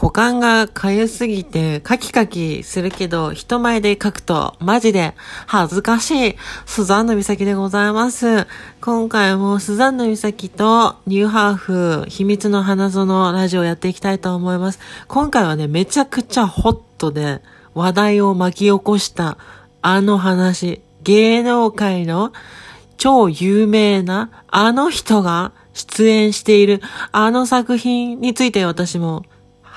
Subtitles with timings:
[0.00, 5.12] 股間が痒すぎてカキカキするけど、人前で書くとマジで
[5.46, 6.36] 恥ずかしい。
[6.64, 8.46] スザンヌ美咲でございます。
[8.80, 14.78] 今回もスザンヌ美咲とニューハーフ秘密の花園ラジオやっていきたいと思います。
[15.06, 17.42] 今回はね、めちゃくちゃホットで
[17.74, 19.36] 話題を巻き起こした
[19.82, 20.80] あの話。
[21.02, 22.32] 芸能界の
[22.96, 26.80] 超有名なあの人が出演している
[27.12, 29.24] あの作品について私も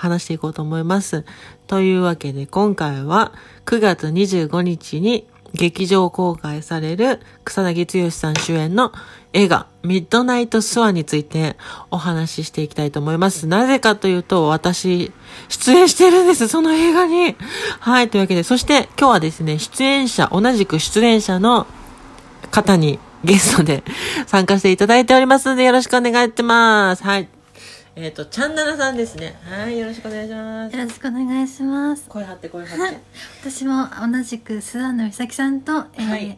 [0.03, 1.23] 話していこうと思います。
[1.65, 3.31] というわけで今回は
[3.65, 8.91] 9月25日に劇場公開される草薙剛さん主演の
[9.33, 11.55] 映画ミッドナイトスワンについて
[11.89, 13.47] お話ししていきたいと思います。
[13.47, 15.11] なぜかというと私
[15.47, 17.35] 出演してるんです、その映画に。
[17.79, 21.65] はい、というわけで、そして今日はですね、出演者、同じく出演者の
[22.51, 23.83] 方にゲストで
[24.27, 27.03] 参加していただいておりますのでよろしくお願いします。
[27.03, 27.42] はい。
[27.95, 29.35] えっ、と、チャンナナさんですね。
[29.43, 30.75] はい、よろしくお願いします。
[30.75, 32.05] よろしくお願いします。
[32.09, 32.99] 声張って声張って。
[33.41, 36.37] 私も同じくスザンヌ美咲さんと、えーはい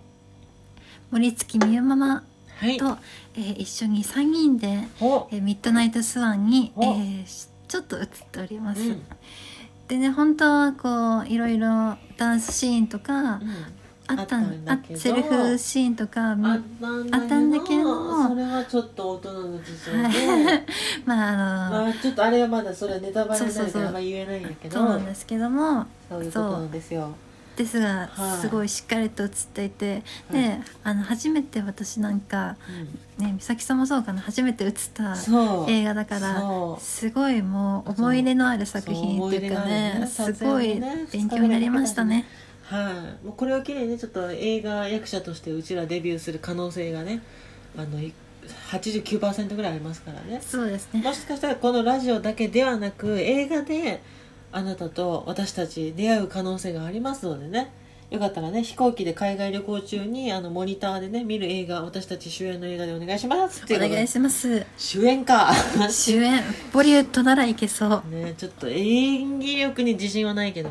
[1.11, 2.23] 森月美優ママ
[2.57, 2.77] はい。
[2.77, 2.97] と、
[3.35, 8.81] えー一緒に3人で、おえーミッドナイトスワンに、えおーしちょっと映っております。
[8.81, 9.01] うん
[9.87, 13.45] でね本当はこういろいろダンスシーンとかあった
[14.07, 16.59] あったんだけどセルフシーンとかみあっ
[17.27, 20.65] たんだけどそれはちょっと大人の事情で、
[21.05, 23.81] まああの、まあちょっとあれはまだそれはネタバレになそうそうそう。
[23.81, 24.77] るからあんま言えないんだけど。
[24.77, 27.15] そうなんですけどもそういうことなんですよ。
[27.55, 28.41] ですが、はい。
[28.41, 30.41] すごいしっかりと映っていて、はい。
[30.41, 32.57] であの初めて私なんか
[33.17, 35.15] ね美咲さんもそうかな初めて映った
[35.67, 42.25] 映画だからすごいもう思い入れのある作品っていうかねねすごい勉強になりましたね。
[42.65, 47.21] はい、もうこれを機にねちょっと映画役者としてうちらデビューする可能性がね
[47.77, 48.13] あのい
[48.71, 50.41] 89%ぐらいありますからね。
[50.41, 51.01] そうですね。
[51.01, 54.01] もしかしたらこのラジオだけではなく映画で
[54.51, 57.71] あなたと私たち出会う可能性がありますのでね。
[58.11, 63.63] よかったらね飛行機で海外旅行中にあのモニターでね見る映画私たち主演の映画でお願いします。
[63.69, 64.65] お願いします。
[64.77, 65.51] 主演か。
[65.89, 66.43] 主演。
[66.71, 68.03] ボリュードならいけそう。
[68.09, 70.69] ねちょっと演技力に自信はないけど、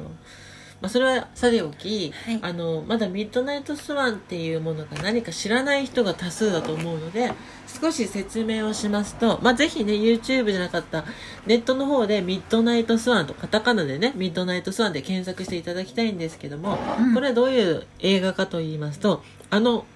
[0.85, 2.39] まあ、それはさておき、はい。
[2.43, 7.33] あのまだミッドナイトスワンっていうものが何か知らない人が多数だと思うので
[7.81, 11.07] 少し説明をしますと、まあ、ぜひね YouTube じゃなかった
[11.47, 17.15] ネットの方でミッドナイトスワンとカタカナでねミッドナイトスワンで検索していただきたいんですけども、うん。
[17.15, 19.87] これはどういう映画かと言いますとあの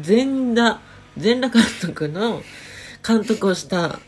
[0.00, 0.80] 全裸
[1.16, 2.42] 全裸監督の
[3.06, 4.00] 監督をした、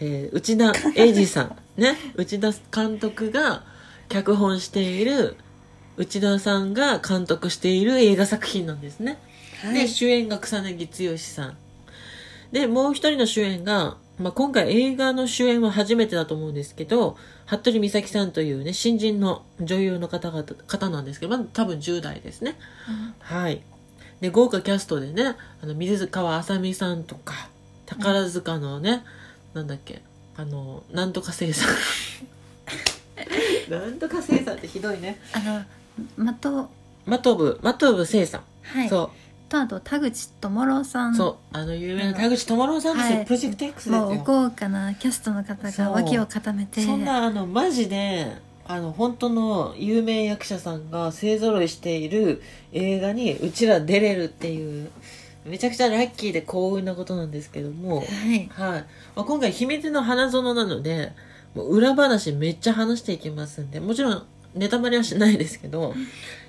[0.00, 3.62] えー内田英二さんね内田監督が
[4.08, 5.36] 脚本している
[6.00, 9.18] 内田さんが監督している映画作品なんですね、
[9.74, 11.58] で主演が草薙剛さん。
[12.52, 22.56] でもう一人の主演が、まあ、今回映画の主演は初めてだと思うんですけど服部美咲さんというね新人の女優の方々方なんですけど、まあ、多分10代ですね。
[23.18, 23.60] はい。
[24.22, 27.50] で豪華キャストでねあの水川あさみさんとか
[27.84, 29.04] 宝塚のね、
[29.52, 30.00] なんだっけ
[30.34, 31.68] あのなんとか生産
[33.68, 35.20] なんとか生産ってひどいね。
[35.34, 35.62] あの
[36.16, 36.70] まと
[37.06, 38.88] 真飛真飛聖さん、はい。
[38.88, 39.10] そ
[39.50, 41.14] とあと田口智郎さうん。
[41.14, 41.56] そう。
[41.56, 43.26] あの有名な田口智郎さんですよ、はい。
[43.26, 46.80] プロジェクト X ですもうよ豪華なキャストの方が脇を固めて。
[46.82, 52.40] そんなあのマジであの本当の有名役者さんが勢ぞろいしている
[52.72, 54.88] 映画にうちら出れるっていう
[55.44, 58.48] めちゃくちゃラッキーで幸運なことなんですけども、はい。
[58.52, 58.84] はい。
[59.16, 61.12] まあ、今回秘密の花園なので
[61.56, 65.94] もう裏話めっちゃ話していきますんでもちろんネタバレはしないですけど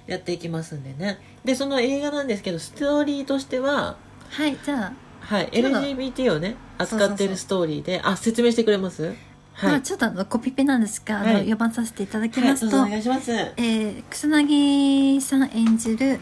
[0.07, 1.19] やっていきますんでね。
[1.45, 3.97] でその映画なんですけどストーリーとしては
[4.29, 9.13] はいじゃあはい LGBT をね扱ってるストーリーであ説明してくれます？
[9.53, 11.35] はい、まあ、ちょっとあのコピペなんですが、あのはい。
[11.39, 13.31] 読まさせていただきはい、ますと、どうぞお願いします。
[13.31, 16.19] えー草薙さん演じる、え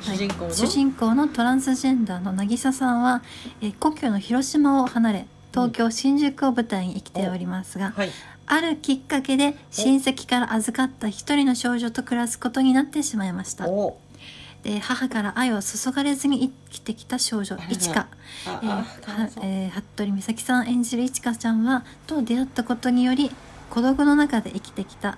[0.00, 0.54] ー主人公の？
[0.54, 3.22] 主人公のトランスジェンダーの渚さんは、
[3.60, 8.10] えー故郷の広島を離れ東京新宿を舞台に生きておりますが、はい
[8.48, 13.68] あるきっかけで親戚から預かった一人の少女と暮らすことになってしまいました。
[13.68, 13.98] お。
[14.62, 18.08] で母から愛を注がれずに生きてきた少女いちか
[18.44, 18.84] あえーあは
[19.42, 23.30] えー服部美咲さん演じるいちかちゃんはと出会ったことにより
[23.70, 25.16] 孤独の中で生きてきた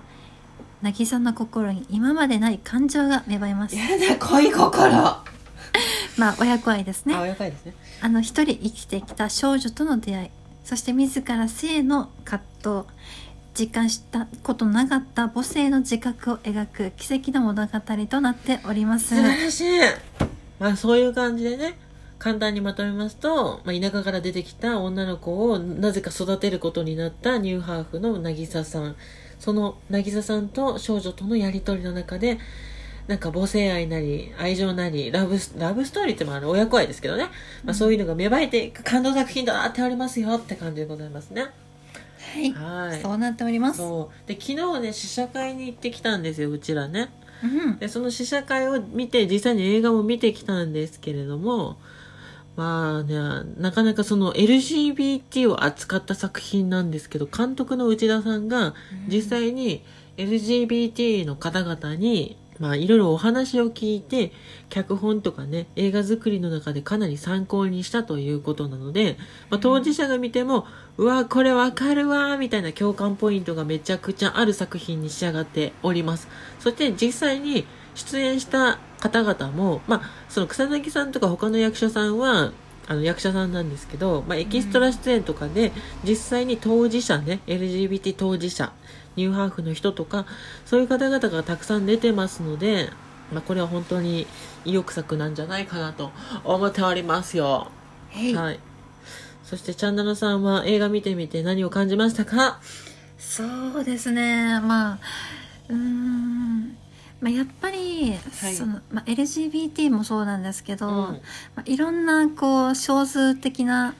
[0.83, 3.75] 渚の心に今までない感情が芽生えます。
[3.75, 4.93] やだ恋心。
[4.95, 5.23] あ
[6.17, 7.15] まあ親子愛ですね。
[7.15, 7.73] 親子いですね。
[8.01, 10.29] あの一人生きてきた少女との出会い
[10.63, 13.01] そして自ら性の葛藤
[13.53, 19.15] 実感したことなかった母性の自覚を描く奇跡の物語となっております。
[19.15, 19.79] 素晴らしい。
[20.59, 21.77] まあそういう感じでね
[22.19, 28.95] 簡単にまとめますと、まあ、田舎から出てきた女の子をなぜか育てることになったニューハーフの渚さん。
[29.39, 32.37] その渚さんと少女とのやり取りの中で
[33.11, 37.25] なんか母性愛なり愛情なりラブスラブストーリーってもある親子愛ですけどね、
[37.65, 41.41] まあ、そういうのが芽生えていく感動作品となっておりますよって感じでございますね。
[41.41, 43.01] はい、はい。
[43.01, 43.79] そうなっております。
[43.79, 44.27] そう。
[44.29, 47.09] で昨日ね試写会に行ってきたんですようちらね。
[47.43, 47.79] うん。
[47.79, 51.75] でその試写会を見て実際に映画も見てきたんですけれども
[52.55, 53.15] まあね
[53.57, 58.73] なかなかその LGBT を扱った作品なんですけど監督の内田さんが
[59.09, 59.83] 実際に
[60.15, 64.31] LGBT の方々にまあいろいろお話を聞いて
[64.69, 69.17] 脚本とかね映画作りの中でかなり参考にしたということなので、
[69.49, 70.67] まあ、当事者が見ても、
[70.97, 76.27] うわこれわかるわみたいな共感ポイントがめちゃくちゃある作品に仕上がっております。
[76.59, 77.65] そして実際に
[77.95, 82.53] 出演した方々も、まあ、その草薙さんとか他の役者さんは
[82.91, 85.71] あの役者さんなんですけど、まあ、エキストラ出演とかで
[86.03, 88.73] 実際に当事者ね LGBT 当事者
[89.15, 90.25] ニューハーフの人とか
[90.65, 92.89] そういう方々がたくさん出てますので、
[93.31, 94.27] まあ、これは本当に
[94.65, 96.11] 意欲作なんじゃないかなと
[96.43, 97.71] 思っておりますよ。
[98.11, 98.59] はい、はい。
[99.45, 102.59] そしてチャンナルさんは映画見てみて何を感じましたか？
[103.17, 103.43] そ
[103.79, 104.59] うですね。
[104.59, 104.99] まあ
[105.69, 106.30] うーん
[107.21, 108.53] まあ、やっぱり、はい。
[108.55, 110.93] そのまあ、LGBT もそうなんですけど、うん。
[110.93, 111.11] ま
[111.57, 113.93] あ、いろんなこう少数的な、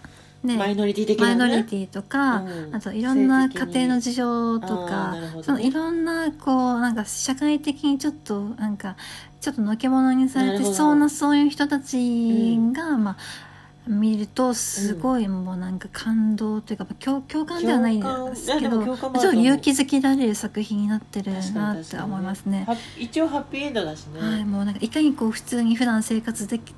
[0.44, 2.76] ね、マイノリティ的な、ね、マイノリティとか、うん。
[2.76, 5.44] あといろんな家庭の事情とあーか、なるほどね。
[5.44, 8.96] そのいろんなこうなんか社会的にちょっとなんか
[9.40, 10.70] ちょっとのけものにされなるほど。
[10.72, 13.18] てそうなそういう人たちが、まあ
[13.88, 22.66] 見るとすごいもうなんか感動というか、まあ共共感ではないんですけどちょっと勇気づけられる作品になってるなって思いますね。
[22.68, 26.74] は一応ハッピーエンドだしね、はい、もうなんかいかにこう普通に普段生活でき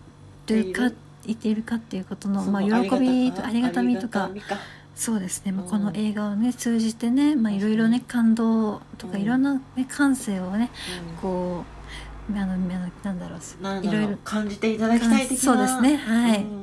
[0.48, 0.92] るか
[1.26, 4.30] いているかっていうことの、まあ、喜びとありがたみとか。
[4.96, 5.72] そうですね、まあ、うん。
[5.72, 9.22] この映画をね通じてね、まあ、いろいろね感動とかうん。
[9.24, 10.70] いろんな、ね、感性をね
[11.10, 11.18] うん。
[11.18, 11.64] こ
[12.32, 14.18] うあのなんだろういろいうろ。
[14.24, 15.98] 感じていただきたいそうですね。
[15.98, 16.44] はい。
[16.44, 16.63] うん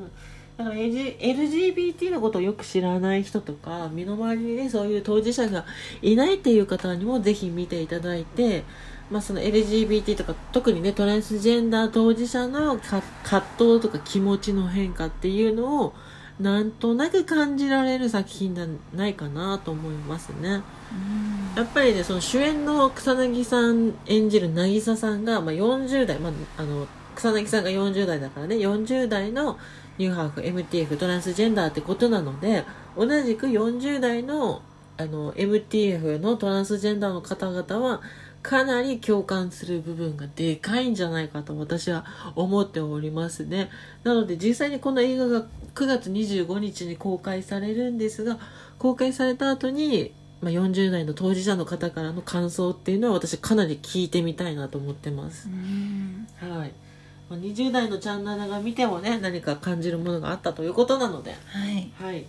[0.60, 5.64] だから LG LGBT のことをよく知らない人とか身の回りにねそういう当事者が
[6.02, 8.64] いないっていう方にもぜひ見ていただいて、
[9.10, 15.94] まあ、その LGBT とか特にねトランスジェンダー当事者のか葛藤とか気持ちの変化っていうのを
[16.38, 20.62] なんとなく感じられる作品じゃないかなと思いますね。
[20.92, 26.86] うんやっぱりねその主演の草薙さん演じる渚さんが、まあ、40代、まあ、あの
[27.16, 29.58] 草薙さんが40代だからね40代の
[30.00, 32.64] ニューハーフ MTF トランスジェンダーってことなので
[32.96, 34.62] 同じく40代の
[34.96, 38.00] あの MTF のトランスジェンダーの方々は
[38.42, 43.70] かなり共感する部分がでかいんじゃないかと私は思っておりますね。
[44.02, 48.38] なので実際にこの映画が9月25日に公開されるんですが
[48.78, 55.50] 公開された後にまあ、40代の当事者の方からの感想っていうのは私かなり聞いてみたいなと思ってます。
[55.50, 56.26] う、ん。
[56.40, 56.68] はい。
[56.68, 56.89] まあ、
[57.36, 61.30] 20代のチャンナラが見てもね何か感じるものがあったということなので。
[61.30, 61.90] はい。
[62.00, 62.26] はい。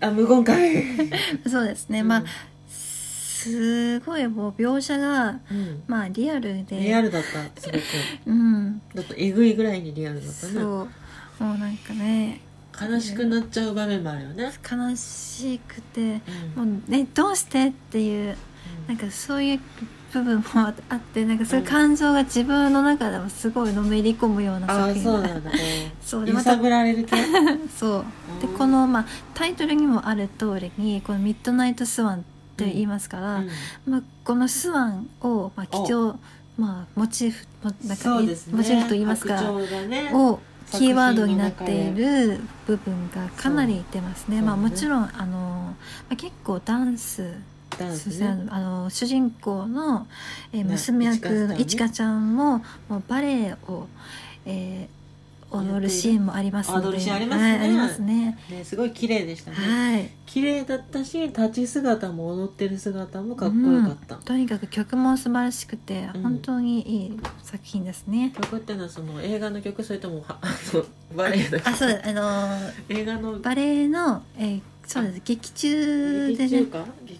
[0.00, 0.84] あ無言会。
[1.48, 2.24] そうですね、まあ
[2.68, 5.82] すごいもう描写がうん。
[5.86, 6.78] まあリアルで。
[6.80, 7.80] リアルだったすごく。
[8.26, 8.82] うん。
[8.94, 10.52] だとえぐいぐらいにリアルだったね。
[10.52, 10.60] そ
[11.40, 11.44] う。
[11.44, 12.40] もうなんかね。
[12.80, 16.20] 悲しくなっちゃう場面もあるよね、悲しくて
[16.56, 16.68] うん。
[16.70, 18.36] もうねどうしてっていう
[18.86, 19.60] なんかそういう
[20.12, 25.50] 部分もあってなんかそういう感情が自分の中でもすごいのめり込むような作品そうなんだ。
[25.50, 25.56] こ
[26.00, 27.16] そうでまたう揺さぶられる系？
[27.76, 28.04] そう。
[28.40, 28.58] でうん。
[28.58, 32.22] この、まあ、タイトルにもある通りにこの「ミッドナイトスワン」っ
[32.56, 33.50] て言いますから、うん。
[33.86, 36.18] まあ、このスワンを、まあ、基調、
[36.56, 38.26] まあ、モチーフもなんかね。
[38.52, 39.40] モチーフと言いますか
[39.88, 40.40] ねを
[40.72, 44.38] キーワードになっている部分がかなり出ますね。
[44.38, 45.74] そうまあ、もちろんあの、ま
[46.12, 47.30] あ、結構ダンス
[47.78, 50.06] ダンスそしてあねのあの主人公の、
[50.52, 52.58] え娘役のいちかいちゃんも
[52.88, 53.86] もうバレエを、
[54.44, 54.98] えー
[55.50, 56.88] 踊るシーンもありますので。
[56.88, 57.50] 踊るシーンありますね。
[57.50, 58.38] はい、ありますね。
[58.50, 59.56] ねすごい綺麗でしたね。
[59.56, 64.22] はい、綺麗だったし立ち姿も踊ってる姿もかっこよかった、うん。
[64.24, 66.22] とにかく曲も素晴らしくて、うん。
[66.22, 68.32] 本当にいい作品ですね。
[68.38, 70.38] 曲ってのはその映画の曲それともは
[71.16, 71.66] バレエの曲？
[71.66, 75.22] あ、そうですあのー映画のバレエの、えーそうです。
[75.22, 76.64] 劇中でね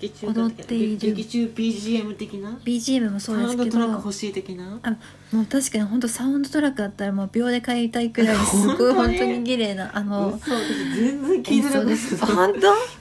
[0.00, 0.96] 劇中踊っている。
[1.14, 4.78] 劇中 BGM 的な？BGM もサそうですけウンドトラックど欲しい的な？
[4.82, 4.90] あ
[5.32, 12.24] もう確かに本当サウンドトラックあったらもう秒で買いたいくらいすごい 本当本に綺麗なあの嘘私全然聞いてなかった。
[12.24, 12.54] あ本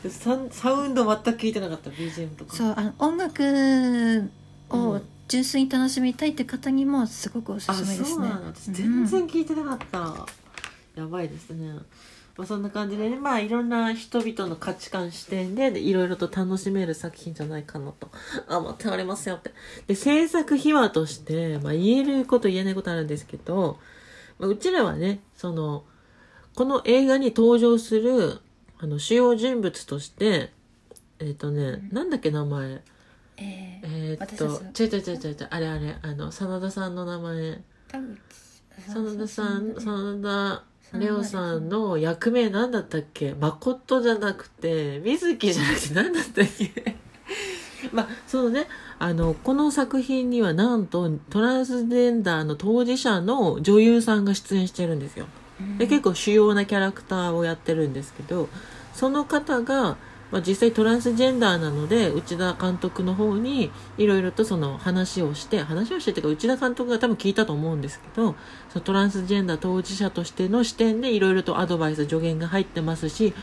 [0.04, 0.10] 当？
[0.10, 2.56] ササウンド全く聞いてなかった BGM とか。
[2.56, 4.30] そうあの音楽う
[4.70, 5.01] をん。
[5.30, 8.06] 純粋に楽しみたいって方にもすごくおすあすめですね。
[8.08, 10.25] そうなの私全然聞いてなかった、
[10.96, 11.74] やばいですね
[12.38, 18.10] まあそんな感じでね、まあいろんな人々の価値観視点ででいろいろと楽しめる作品じゃないかなと
[18.48, 19.51] 思っておりますよって。
[19.88, 23.79] で、制作秘話として、まあ言えること言えないことあるんですけど、
[24.38, 25.84] まあ、うちらはね、その、
[26.56, 28.39] この映画に登場する、
[28.79, 30.51] あの、主要人物として、
[31.20, 32.82] えっ、とね、なんだっけ名前。
[33.38, 37.62] えー、えー、っ私とたち、違う違う違う違う、あれあれ、あの、真田さんの名前。
[37.88, 38.48] 田口
[38.94, 40.63] 真田さん、真田
[40.94, 43.34] レオさんの役名なんだったっけ？
[43.39, 46.96] 誠じゃなくて、水木じゃなくて何だったっけ？
[47.94, 48.67] まあ、そのね、
[48.98, 55.27] あの、この作品にはなんとトランスジェンダーの当事者の女優さんが出演してるんですよ。
[55.77, 58.48] で結構主要なキャラクターをやってるんですけど
[58.94, 59.98] その方が、
[60.31, 68.36] まあ、実際トランスジェンダーなので内田監督の方にいろいろとその話をして話をしてっていうか内田監督が多分聞いたと思うんですけど
[68.69, 73.34] そのトランスジェンダー当事者としての視点でいろいろとアドバイス助言が入ってますし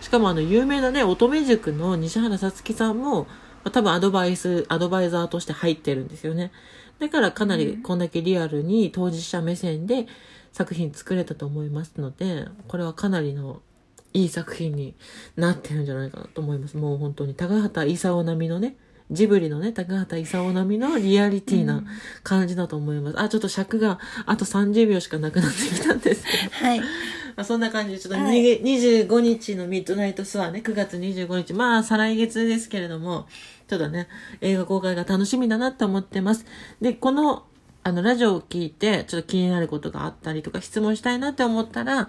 [0.00, 3.26] しかもあの有名なね乙女塾の西原さつきさんも、
[3.72, 6.52] 多分アドバイスアドバイザーとして入ってるんですよね。
[6.98, 10.06] だからかなりこんだけリアルに当事者目線で
[10.52, 13.62] 作品作れたと思いますので、これはかなりの
[14.14, 14.94] いい作品に
[15.36, 16.76] なってるんじゃないかなと思います。
[16.76, 18.76] もう本当に高畑勲並みのね、
[19.10, 21.82] ジブリのね、高畑勲並みのリアリティな
[22.22, 23.20] 感じだと思います。
[23.20, 26.66] あ、ちょっと尺があと30秒しかなくなってきたんですけど。
[26.66, 26.80] はい
[27.36, 33.26] まあ、そんな感じで、ちょっと、はいに25日のミッドナイトスワーね、9月25日、まあ、再来月ですけれども、
[33.66, 34.08] ちょっとね、
[34.40, 36.46] 映画公開が楽しみだなって思ってます。
[36.80, 37.44] で、この、
[37.82, 42.08] あの、ラジオを聞いて、ちょっと気になることがあったりとか、質問したいなって思ったら、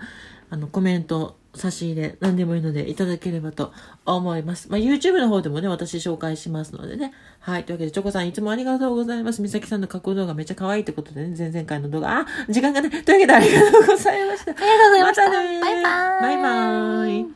[0.50, 3.72] あの、コメント、差し入れ、何でもいいので、いただければと
[4.06, 4.70] 思います。
[4.70, 7.14] まあ、YouTube の方でもね、私紹介しますのでね。
[7.40, 7.64] はい。
[7.64, 9.42] というわけで、チョコさんいつもありがとうございます。
[9.42, 14.52] みさきさんの加工動画めっちゃ可愛いってことでね、前々回の動画、あ、時間がね、というわけでありがとうございました。
[14.52, 17.26] ありがとうございましたたねバイバーイバイバーイ。